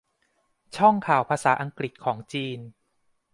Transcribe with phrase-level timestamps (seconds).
[0.77, 2.59] ช่องข่าวภาษาอังกฤษของจีน